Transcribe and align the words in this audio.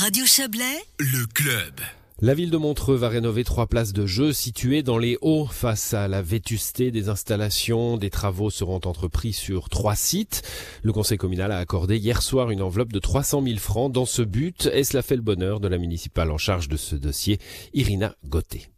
Radio 0.00 0.24
Chablais, 0.26 0.78
le 1.00 1.26
club. 1.26 1.80
La 2.20 2.32
ville 2.32 2.52
de 2.52 2.56
Montreux 2.56 2.94
va 2.94 3.08
rénover 3.08 3.42
trois 3.42 3.66
places 3.66 3.92
de 3.92 4.06
jeu 4.06 4.32
situées 4.32 4.84
dans 4.84 4.96
les 4.96 5.18
hauts 5.22 5.46
face 5.46 5.92
à 5.92 6.06
la 6.06 6.22
vétusté 6.22 6.92
des 6.92 7.08
installations. 7.08 7.96
Des 7.96 8.08
travaux 8.08 8.48
seront 8.48 8.80
entrepris 8.84 9.32
sur 9.32 9.68
trois 9.68 9.96
sites. 9.96 10.42
Le 10.84 10.92
conseil 10.92 11.18
communal 11.18 11.50
a 11.50 11.58
accordé 11.58 11.96
hier 11.96 12.22
soir 12.22 12.52
une 12.52 12.62
enveloppe 12.62 12.92
de 12.92 13.00
300 13.00 13.42
000 13.42 13.58
francs 13.58 13.90
dans 13.90 14.06
ce 14.06 14.22
but 14.22 14.70
et 14.72 14.84
cela 14.84 15.02
fait 15.02 15.16
le 15.16 15.22
bonheur 15.22 15.58
de 15.58 15.66
la 15.66 15.78
municipale 15.78 16.30
en 16.30 16.38
charge 16.38 16.68
de 16.68 16.76
ce 16.76 16.94
dossier, 16.94 17.40
Irina 17.74 18.14
Gauthier. 18.24 18.68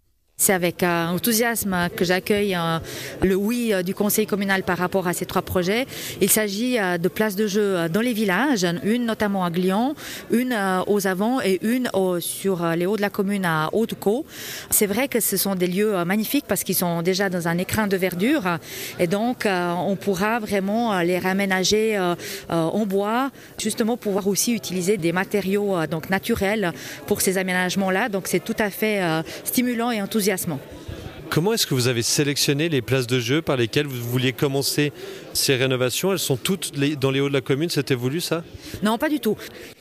C'est 0.41 0.55
avec 0.55 0.83
euh, 0.83 1.09
enthousiasme 1.09 1.91
que 1.95 2.03
j'accueille 2.03 2.55
euh, 2.55 2.79
le 3.23 3.35
oui 3.35 3.75
euh, 3.75 3.83
du 3.83 3.95
conseil 3.95 4.27
communal 4.27 4.63
par 4.63 4.79
rapport 4.79 5.07
à 5.07 5.13
ces 5.13 5.27
trois 5.27 5.43
projets. 5.43 5.87
Il 6.23 6.31
s'agit 6.31 6.79
de 6.79 7.09
places 7.09 7.37
de 7.37 7.47
jeu 7.47 7.91
dans 7.91 8.01
les 8.01 8.15
villages, 8.15 8.67
une 8.83 9.05
notamment 9.05 9.45
à 9.45 9.51
Glion, 9.51 9.95
une 10.31 10.57
aux 10.87 11.07
Avants 11.07 11.43
et 11.43 11.59
une 11.63 11.91
sur 12.21 12.65
les 12.69 12.87
hauts 12.87 12.97
de 12.97 13.03
la 13.03 13.11
commune 13.11 13.45
à 13.45 13.69
Haute-Caux. 13.73 14.25
C'est 14.71 14.87
vrai 14.87 15.09
que 15.09 15.21
ce 15.21 15.37
sont 15.37 15.55
des 15.55 15.67
lieux 15.67 16.05
magnifiques 16.05 16.47
parce 16.49 16.65
qu'ils 16.65 16.75
sont 16.75 17.03
déjà 17.03 17.29
dans 17.29 17.47
un 17.47 17.59
écrin 17.59 17.87
de 17.87 17.97
verdure 17.97 18.59
et 18.99 19.07
donc 19.07 19.47
on 19.47 19.97
pourra 19.97 20.39
vraiment 20.39 21.01
les 21.01 21.19
réaménager 21.19 21.99
en 22.49 22.87
bois, 22.87 23.31
justement 23.59 23.97
pouvoir 23.97 24.27
aussi 24.27 24.55
utiliser 24.55 24.97
des 24.97 25.13
matériaux 25.13 25.87
donc 25.87 26.09
naturels 26.09 26.73
pour 27.07 27.21
ces 27.21 27.37
aménagements-là. 27.37 28.09
Donc 28.09 28.27
c'est 28.27 28.41
tout 28.41 28.57
à 28.59 28.71
fait 28.71 29.03
stimulant 29.45 29.91
et 29.91 30.01
enthousiasmant 30.01 30.30
Comment 31.31 31.53
est-ce 31.53 31.65
que 31.67 31.75
vous 31.75 31.87
avez 31.87 32.03
sélectionné 32.03 32.69
les 32.69 32.83
places 32.83 33.07
de 33.07 33.21
jeu 33.21 33.41
par 33.41 33.57
lesquelles 33.57 33.87
vous 33.87 34.03
vouliez 34.03 34.33
commencer 34.33 34.93
ces 35.33 35.55
rénovations? 35.55 36.11
Elles 36.11 36.19
sont 36.19 36.37
toutes 36.37 36.73
dans 36.99 37.13
les 37.13 37.21
hauts 37.21 37.29
de 37.29 37.33
la 37.35 37.41
commune, 37.41 37.69
c'était 37.69 37.95
voulu 37.95 38.21
ça? 38.21 38.43
Non, 38.83 38.99
pas 38.99 39.09
du 39.09 39.21
tout. 39.21 39.37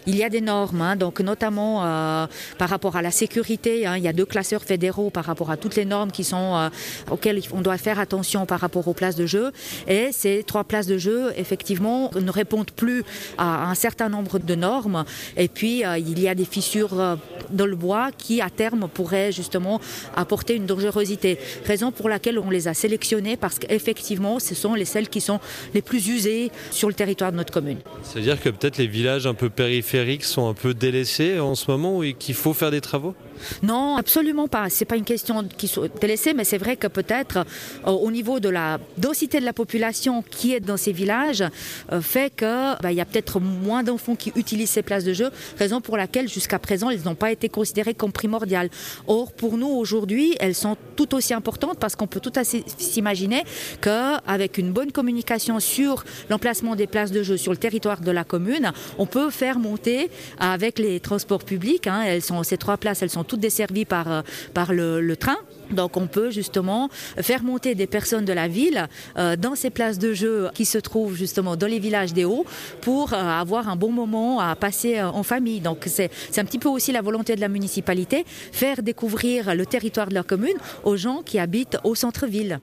Il 0.08 0.16
y 0.16 0.24
a 0.24 0.30
des 0.30 0.42
normes, 0.42 0.82
hein, 0.82 0.96
donc 0.96 1.20
notamment 1.20 1.84
euh, 1.84 2.26
par 2.58 2.70
rapport 2.70 2.96
à 2.96 3.02
la 3.02 3.12
sécurité. 3.12 3.86
Hein, 3.86 3.98
il 3.98 4.04
y 4.04 4.08
a 4.08 4.14
deux 4.14 4.26
classeurs 4.26 4.64
fédéraux 4.64 5.10
par 5.10 5.26
rapport 5.26 5.52
à 5.52 5.58
toutes 5.58 5.76
les 5.76 5.86
normes 5.86 6.10
euh, 6.34 6.70
auxquelles 7.12 7.42
on 7.52 7.62
doit 7.62 7.78
faire 7.78 8.00
attention 8.00 8.46
par 8.46 8.62
rapport 8.62 8.88
aux 8.88 8.94
places 8.94 9.16
de 9.16 9.26
jeu. 9.26 9.52
Et 9.88 10.10
ces 10.12 10.44
trois 10.44 10.64
places 10.64 10.88
de 10.88 10.98
jeu, 10.98 11.34
effectivement, 11.36 12.12
ne 12.16 12.32
répondent 12.32 12.72
plus 12.72 13.04
à 13.38 13.70
un 13.70 13.76
certain 13.76 14.10
nombre 14.10 14.40
de 14.40 14.56
normes. 14.56 15.04
Et 15.36 15.48
puis 15.48 15.86
euh, 15.86 15.98
il 15.98 16.20
y 16.20 16.30
a 16.30 16.36
des 16.36 16.46
fissures 16.46 17.18
dans 17.52 17.66
le 17.66 17.76
bois 17.76 18.12
qui, 18.18 18.42
à 18.42 18.50
terme, 18.50 18.88
pourraient 18.88 19.32
justement 19.32 19.82
apporter 20.16 20.56
une 20.56 20.66
dangerosité. 20.66 21.38
Raison 21.66 21.92
pour 21.92 22.10
laquelle 22.10 22.40
on 22.40 22.50
les 22.50 22.68
a 22.68 22.74
sélectionnées 22.74 23.36
parce 23.36 23.60
qu'effectivement, 23.60 24.40
ce 24.40 24.56
sont 24.56 24.76
les 24.76 24.86
celles 24.86 25.10
qui 25.10 25.22
sont 25.22 25.40
les 25.74 25.82
plus 25.82 26.08
usées 26.08 26.52
sur 26.72 26.88
le 26.88 26.94
territoire 26.94 27.32
de 27.32 27.38
notre 27.38 27.54
commune. 27.54 27.80
C'est-à-dire 28.04 28.42
que 28.42 28.50
peut-être 28.50 28.78
les 28.78 28.88
villages 28.88 29.28
un 29.28 29.34
peu 29.34 29.50
périphériques 29.50 29.89
sont 30.22 30.48
un 30.50 30.54
peu 30.54 30.74
délaissés 30.74 31.40
en 31.40 31.56
ce 31.56 31.70
moment 31.70 32.04
et 32.04 32.14
qu'il 32.14 32.36
faut 32.36 32.54
faire 32.54 32.72
des 32.72 32.82
travaux? 32.82 33.16
Non, 33.64 33.98
absolument 33.98 34.48
pas. 34.48 34.70
C'est 34.70 34.86
pas 34.86 34.96
une 34.96 35.04
question 35.04 35.44
qui 35.58 35.68
soit 35.68 35.88
délaissée, 36.00 36.34
mais 36.34 36.44
c'est 36.44 36.58
vrai 36.58 36.76
que 36.76 36.88
peut-être 36.88 37.46
euh, 37.88 37.92
au 37.92 38.12
niveau 38.12 38.40
de 38.40 38.50
la 38.50 38.80
densité 38.98 39.40
de 39.40 39.46
la 39.46 39.54
population 39.54 40.24
qui 40.30 40.54
est 40.54 40.60
dans 40.60 40.78
ces 40.78 40.92
villages 40.92 41.44
euh, 41.92 42.02
fait 42.02 42.34
que 42.36 42.82
bah, 42.82 42.92
il 42.92 42.96
y 42.96 43.02
a 43.02 43.06
peut-être 43.06 43.40
moins 43.40 43.84
d'enfants 43.84 44.16
qui 44.16 44.32
utilisent 44.36 44.72
ces 44.72 44.82
places 44.82 45.04
de 45.04 45.14
jeu, 45.14 45.32
raison 45.58 45.82
pour 45.82 45.98
laquelle 45.98 46.28
jusqu'à 46.28 46.60
présent 46.60 46.90
elles 46.90 47.04
n'ont 47.04 47.16
pas 47.16 47.32
été 47.32 47.50
considérées 47.50 47.94
comme 47.94 48.12
primordiales. 48.12 48.70
Or 49.08 49.32
pour 49.32 49.58
nous 49.58 49.68
aujourd'hui, 49.68 50.36
elles 50.40 50.56
sont 50.56 50.78
tout 50.96 51.16
aussi 51.16 51.34
importantes 51.34 51.78
parce 51.80 51.96
qu'on 51.96 52.08
peut 52.08 52.20
tout 52.20 52.34
à 52.36 52.44
fait 52.44 52.64
s'imaginer 52.78 53.44
qu'avec 53.82 54.58
une 54.58 54.72
bonne 54.72 54.92
communication 54.92 55.60
sur 55.60 56.04
l'emplacement 56.30 56.76
des 56.76 56.88
places 56.88 57.12
de 57.12 57.24
jeu 57.24 57.38
sur 57.38 57.52
le 57.52 57.58
territoire 57.58 58.02
de 58.02 58.12
la 58.12 58.24
commune, 58.24 58.72
on 58.98 59.06
peut 59.06 59.30
faire 59.30 59.60
monter 59.60 60.10
avec 60.40 60.80
les 60.80 61.00
transports 61.00 61.44
publics. 61.44 61.88
Hein, 61.88 62.04
elles 62.06 62.22
sont 62.22 62.44
ces 62.44 62.58
trois 62.58 62.78
places, 62.78 63.02
elles 63.02 63.10
sont 63.10 63.24
toutes 63.30 63.40
desservies 63.40 63.86
par, 63.86 64.12
euh, 64.12 64.22
par 64.54 64.74
le, 64.74 65.16
train. 65.16 65.38
Donc 65.72 65.98
on 65.98 66.08
peut 66.08 66.32
justement 66.32 66.90
faire 67.18 67.44
monter 67.44 67.76
des 67.76 67.88
personnes 67.88 68.26
de 68.26 68.34
la 68.34 68.48
ville 68.48 68.88
euh, 69.18 69.36
dans 69.36 69.56
ces 69.56 69.70
places 69.70 70.00
de 70.00 70.14
jeu 70.14 70.50
qui 70.54 70.66
se 70.66 70.78
trouvent 70.78 71.16
justement 71.16 71.56
dans 71.56 71.68
les 71.68 71.80
villages 71.80 72.14
des 72.14 72.26
Hauts 72.26 72.46
pour 72.82 73.14
euh, 73.14 73.18
avoir 73.18 73.70
un 73.70 73.76
bon 73.76 73.92
moment 73.92 74.40
à 74.40 74.56
passer 74.56 75.02
en 75.02 75.24
famille. 75.24 75.62
Donc 75.62 75.84
c'est 75.86 76.10
un 76.38 76.46
petit 76.46 76.60
peu 76.60 76.70
aussi 76.70 76.92
la 76.92 77.02
volonté 77.02 77.36
de 77.36 77.42
la 77.42 77.50
municipalité, 77.50 78.26
faire 78.52 78.82
découvrir 78.82 79.56
le 79.56 79.66
territoire 79.66 80.08
de 80.08 80.16
leur 80.16 80.26
commune 80.26 80.58
aux 80.84 80.98
gens 80.98 81.22
qui 81.24 81.38
habitent 81.38 81.78
au 81.84 81.96
centre-ville. 81.96 82.60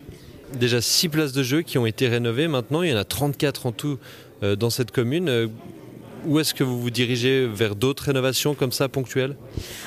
Déjà 0.59 0.81
six 0.81 1.09
places 1.09 1.33
de 1.33 1.43
jeu 1.43 1.63
qui 1.63 1.79
ont 1.79 1.87
été 1.87 2.09
rénovées 2.09 2.49
maintenant, 2.49 2.83
il 2.83 2.91
y 2.91 2.95
en 2.95 2.99
a 2.99 3.05
34 3.05 3.67
en 3.67 3.73
tout 3.73 3.99
dans 4.43 4.71
cette 4.71 4.91
commune. 4.91 5.49
Où 6.27 6.41
est-ce 6.41 6.55
que 6.55 6.65
vous 6.65 6.81
vous 6.81 6.91
dirigez 6.91 7.47
vers 7.47 7.77
d'autres 7.77 8.05
rénovations 8.05 8.55
comme 8.55 8.73
ça 8.73 8.89
ponctuelles? 8.89 9.37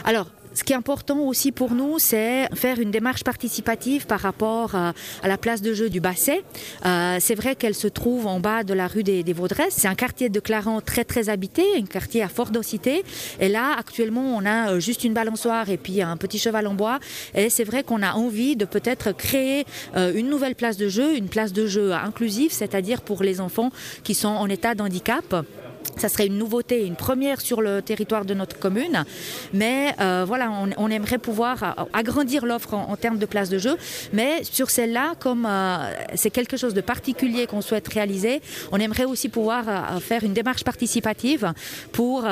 Alors, 0.06 0.28
ce 0.59 0.66
qui 0.66 0.74
est 0.74 0.75
important 0.75 1.20
aussi 1.20 1.53
pour 1.53 1.74
nous, 1.74 2.00
c'est 2.00 2.50
faire 2.53 2.80
une 2.80 2.92
démarche 2.92 3.24
participative 3.24 4.06
par 4.06 4.20
rapport 4.20 4.75
à, 4.75 4.94
la 5.24 5.38
place 5.38 5.62
de 5.62 5.74
jeu 5.74 5.90
du 5.90 6.02
Basset. 6.02 6.44
Euh, 6.86 7.18
c'est 7.22 7.36
vrai 7.36 7.56
qu'elle 7.56 7.75
se 7.75 7.88
trouve 7.88 8.28
en 8.28 8.42
bas 8.42 8.66
de 8.66 8.74
la 8.74 8.88
rue 8.88 9.03
des, 9.03 9.24
Vaudresses. 9.31 9.75
C'est 9.78 9.88
un 9.88 9.96
quartier 9.96 10.28
de 10.28 10.40
Clarence 10.42 10.84
très 10.84 11.06
très 11.06 11.30
habité, 11.30 11.64
un 11.78 11.86
quartier 11.86 12.24
à 12.24 12.28
forte 12.28 12.52
densité. 12.52 13.06
Et 13.40 13.48
là, 13.48 13.74
actuellement, 13.78 14.36
on 14.36 14.46
a 14.46 14.72
euh, 14.72 14.80
juste 14.81 15.06
une 15.06 15.14
balançoire 15.14 15.69
et 15.69 15.78
puis 15.78 16.02
un 16.02 16.18
petit 16.18 16.40
cheval 16.40 16.68
en 16.68 16.74
bois. 16.74 17.00
Et 17.36 17.50
c'est 17.50 17.64
vrai 17.64 17.84
qu'on 17.84 18.02
a 18.02 18.14
envie 18.14 18.58
de 18.58 18.66
peut-être 18.66 19.14
créer 19.14 19.66
euh, 19.96 20.12
une 20.14 20.28
nouvelle 20.28 20.56
place 20.56 20.75
de 20.75 20.90
jeu, 20.90 21.16
une 21.16 21.30
place 21.30 21.53
de 21.53 21.68
jeu 21.68 21.94
inclusive, 21.94 22.52
c'est-à-dire 22.52 23.02
pour 23.02 23.24
les 23.24 23.40
enfants 23.40 23.72
qui 24.03 24.14
sont 24.14 24.28
en 24.28 24.50
état 24.50 24.75
de 24.75 24.81
handicap. 24.81 25.46
Ça 25.98 26.08
serait 26.08 26.28
une 26.28 26.38
nouveauté, 26.38 26.86
une 26.86 26.96
première 26.96 27.42
sur 27.42 27.62
le 27.62 27.82
territoire 27.82 28.24
de 28.24 28.34
notre 28.34 28.58
commune. 28.58 29.04
Mais 29.54 29.94
euh, 30.00 30.24
voilà, 30.26 30.52
on, 30.78 30.90
aimerait 30.90 31.18
pouvoir 31.18 31.64
euh, 31.64 31.84
agrandir 31.94 32.46
l'offre 32.46 32.74
en, 32.74 32.96
termes 32.96 33.18
de 33.18 33.26
places 33.26 33.50
de 33.50 33.58
jeu. 33.58 33.76
Mais 34.14 34.44
sur 34.44 34.70
celle-là, 34.70 35.16
comme 35.20 35.46
euh, 35.46 35.92
c'est 36.16 36.30
quelque 36.30 36.58
chose 36.58 36.74
de 36.74 36.82
particulier 36.82 37.48
qu'on 37.48 37.62
souhaite 37.62 37.88
réaliser, 37.88 38.42
on 38.72 38.80
aimerait 38.80 39.06
aussi 39.06 39.30
pouvoir 39.30 40.02
faire 40.02 40.24
une 40.24 40.34
démarche 40.34 40.64
participative 40.64 41.54
pour 41.92 42.26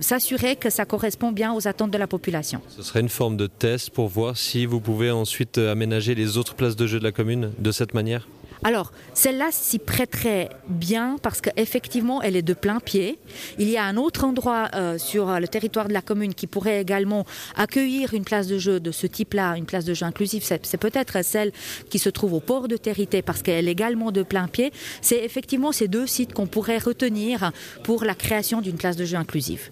s'assurer 0.00 0.56
que 0.56 0.70
ça 0.70 0.84
correspond 0.84 1.32
bien 1.32 1.52
aux 1.52 1.66
attentes 1.66 1.90
de 1.90 1.98
la 1.98 2.06
population. 2.06 2.60
Ce 2.68 2.82
serait 2.82 3.00
une 3.00 3.08
forme 3.08 3.36
de 3.36 3.46
test 3.46 3.90
pour 3.90 4.08
voir 4.08 4.36
si 4.36 4.66
vous 4.66 4.80
pouvez 4.80 5.10
ensuite 5.10 5.58
aménager 5.58 6.14
les 6.14 6.36
autres 6.36 6.54
places 6.54 6.76
de 6.76 6.86
jeu 6.86 6.98
de 6.98 7.04
la 7.04 7.12
commune 7.12 7.52
de 7.58 7.72
cette 7.72 7.94
manière? 7.94 8.26
Alors, 8.64 8.92
celle-là 9.14 9.48
s'y 9.50 9.78
prêterait 9.78 10.48
bien 10.68 11.16
parce 11.22 11.40
qu'effectivement, 11.40 12.22
elle 12.22 12.36
est 12.36 12.42
de 12.42 12.54
plein 12.54 12.80
pied. 12.80 13.18
Il 13.58 13.68
y 13.68 13.76
a 13.76 13.84
un 13.84 13.96
autre 13.96 14.24
endroit 14.24 14.68
euh, 14.74 14.98
sur 14.98 15.38
le 15.38 15.48
territoire 15.48 15.88
de 15.88 15.92
la 15.92 16.02
commune 16.02 16.34
qui 16.34 16.46
pourrait 16.46 16.80
également 16.80 17.24
accueillir 17.56 18.14
une 18.14 18.24
place 18.24 18.46
de 18.48 18.58
jeu 18.58 18.80
de 18.80 18.90
ce 18.90 19.06
type-là, 19.06 19.56
une 19.56 19.66
place 19.66 19.84
de 19.84 19.94
jeu 19.94 20.06
inclusive. 20.06 20.42
C'est 20.44 20.78
peut-être 20.78 21.24
celle 21.24 21.52
qui 21.88 21.98
se 21.98 22.08
trouve 22.08 22.34
au 22.34 22.40
port 22.40 22.68
de 22.68 22.76
Territé 22.76 23.22
parce 23.22 23.42
qu'elle 23.42 23.68
est 23.68 23.72
également 23.72 24.10
de 24.12 24.22
plein 24.22 24.48
pied. 24.48 24.72
C'est 25.02 25.24
effectivement 25.24 25.72
ces 25.72 25.88
deux 25.88 26.06
sites 26.06 26.32
qu'on 26.32 26.46
pourrait 26.46 26.78
retenir 26.78 27.52
pour 27.84 28.04
la 28.04 28.14
création 28.14 28.60
d'une 28.60 28.76
place 28.76 28.96
de 28.96 29.04
jeu 29.04 29.16
inclusive. 29.16 29.70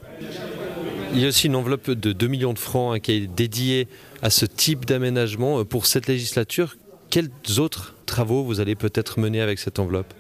Il 1.13 1.21
y 1.21 1.25
a 1.25 1.29
aussi 1.29 1.47
une 1.47 1.57
enveloppe 1.57 1.91
de 1.91 2.13
2 2.13 2.27
millions 2.27 2.53
de 2.53 2.59
francs 2.59 2.95
hein, 2.95 3.01
qui 3.01 3.13
est 3.13 3.27
dédiée 3.27 3.89
à 4.23 4.31
ce 4.31 4.45
type 4.45 4.85
d'aménagement 4.85 5.61
euh, 5.61 5.65
pour 5.65 5.87
cette 5.87 6.09
législature. 6.09 6.77
Quels 7.11 7.31
autres 7.59 7.96
vous 8.25 8.61
allez 8.61 8.75
peut-être 8.75 9.19
mener 9.21 9.41
avec 9.41 9.59
cette 9.59 9.79
enveloppe? 9.79 10.13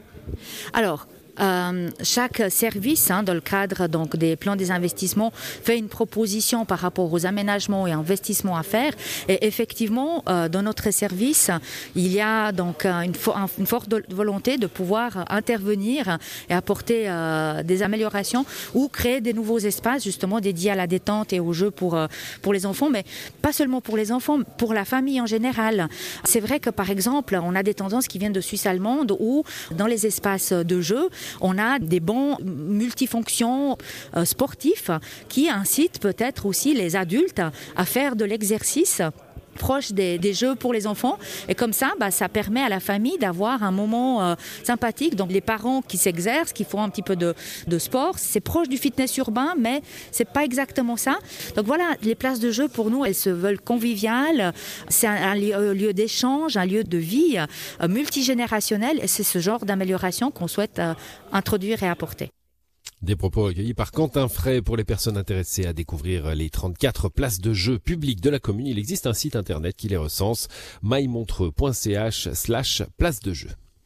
Euh, 1.41 1.91
chaque 2.03 2.43
service, 2.51 3.11
hein, 3.11 3.23
dans 3.23 3.35
le 3.35 3.41
cadre 3.41 3.89
donc 3.89 4.17
des 4.17 4.37
plans 4.37 4.57
des 4.57 4.71
investissements, 4.71 5.33
fait 5.35 5.79
une 5.79 5.89
proposition 5.89 6.65
par 6.65 6.79
rapport 6.79 7.13
aux 7.13 7.27
aménagements 7.27 7.87
et 7.87 7.93
investissements 7.93 8.57
à 8.57 8.63
faire. 8.63 8.93
Et 9.29 9.47
effectivement, 9.47 10.23
euh, 10.29 10.49
dans 10.49 10.63
notre 10.63 10.91
service, 10.91 11.51
il 11.95 12.13
y 12.13 12.21
a 12.21 12.53
donc 12.53 12.87
une, 12.87 13.13
une, 13.59 13.67
forte 13.67 13.93
volonté 14.11 14.59
de 14.59 14.67
pouvoir 14.67 15.25
intervenir 15.31 16.19
et 16.49 16.55
apporter 16.55 17.05
euh, 17.07 17.63
des 17.63 17.83
améliorations 17.83 18.47
ou 18.75 18.89
créer 18.89 19.21
des 19.21 19.33
nouveaux 19.33 19.59
espaces 19.59 20.05
justement 20.05 20.41
dédiés 20.41 20.71
à 20.71 20.75
la 20.75 20.87
détente 20.87 21.33
et 21.33 21.41
au 21.41 21.53
jeu 21.53 21.71
pour, 21.71 21.99
pour 22.43 22.53
les 22.53 22.67
enfants, 22.67 22.91
mais 22.91 23.05
pas 23.43 23.53
seulement 23.53 23.81
pour 23.81 23.97
les 23.97 24.13
enfants, 24.13 24.41
pour 24.59 24.75
la 24.75 24.85
famille 24.85 25.21
en 25.21 25.27
général. 25.27 25.89
C'est 26.25 26.41
vrai 26.41 26.61
que 26.61 26.71
par 26.71 26.91
exemple, 26.91 27.39
on 27.43 27.55
a 27.55 27.63
des 27.63 27.75
tendances 27.75 28.09
qui 28.09 28.19
viennent 28.19 28.33
de 28.33 28.41
Suisse 28.41 28.67
allemande 28.67 29.17
où 29.19 29.45
dans 29.73 29.87
les 29.87 30.07
espaces 30.07 30.53
de 30.53 30.81
jeu, 30.81 31.09
on 31.41 31.59
a 31.59 31.79
des 31.79 32.01
bons 32.01 32.37
multifonctions 32.43 33.77
euh, 34.17 34.25
sportifs 34.25 34.91
qui 35.29 35.49
incitent 35.49 36.01
peut-être 36.01 36.47
aussi 36.47 36.75
les 36.75 36.97
adultes 36.97 37.43
à 37.77 37.85
faire 37.85 38.17
de 38.17 38.25
l'exercice 38.25 39.03
proche 39.57 39.93
des, 39.93 40.33
jeux 40.33 40.55
pour 40.55 40.73
les 40.73 40.87
enfants. 40.87 41.19
Et 41.49 41.55
comme 41.55 41.73
ça, 41.73 41.93
bah, 41.99 42.11
ça 42.11 42.29
permet 42.29 42.63
à 42.63 42.69
la 42.69 42.81
famille 42.81 43.19
d'avoir 43.19 43.63
un 43.63 43.71
moment 43.71 44.23
euh, 44.23 44.35
sympathique. 44.63 45.17
Donc 45.17 45.31
les 45.31 45.41
parents 45.41 45.83
qui 45.83 45.97
s'exercent, 45.97 46.53
qui 46.53 46.65
font 46.65 46.83
un 46.83 46.89
petit 46.89 47.03
peu 47.03 47.17
de, 47.17 47.35
sport, 47.79 48.19
c'est 48.19 48.41
proche 48.41 48.69
du 48.69 48.79
fitness 48.79 49.17
urbain, 49.17 49.55
mais 49.59 49.83
c'est 50.11 50.29
pas 50.29 50.45
exactement 50.45 50.97
ça. 50.97 51.19
Donc 51.57 51.67
voilà, 51.67 51.85
les 52.03 52.15
places 52.15 52.41
de 52.41 52.51
jeu 52.51 52.69
pour 52.69 52.91
nous, 52.91 53.05
elles 53.05 53.15
se 53.15 53.31
veulent 53.31 53.61
conviviales. 53.61 54.53
C'est 54.89 55.07
un, 55.07 55.35
lieu, 55.35 55.93
d'échange, 55.93 56.57
un 56.57 56.67
lieu 56.67 56.85
de 56.85 56.99
vie 56.99 57.39
euh, 57.39 57.89
multigénérationnel. 57.89 58.99
Et 59.03 59.09
c'est 59.09 59.23
ce 59.23 59.39
genre 59.39 59.65
d'amélioration 59.65 60.31
qu'on 60.31 60.49
souhaite 60.49 60.79
euh, 60.79 60.95
introduire 61.33 61.83
et 61.83 61.89
apporter. 61.89 62.31
Des 63.03 63.15
propos 63.15 63.45
recueillis 63.45 63.75
par 63.75 63.93
Quentin 63.93 64.27
Fray 64.27 64.63
pour 64.63 64.77
les 64.77 64.85
personnes 64.85 65.19
intéressées 65.19 65.67
à 65.67 65.75
découvrir 65.75 66.35
les 66.35 66.49
34 66.49 67.11
places 67.11 67.41
de 67.41 67.53
jeux 67.53 67.79
publiques 67.79 68.23
de 68.23 68.31
la 68.31 68.39
commune. 68.39 68.67
Il 68.67 68.79
existe 68.79 69.07
un 69.07 69.13
site 69.13 69.37
internet 69.37 69.77
qui 69.77 69.89
les 69.89 69.99
recense, 69.99 70.49
mymontreux.ch 70.83 72.33
slash 72.33 72.83
place 72.97 73.21
de 73.21 73.35
jeu. 73.35 73.51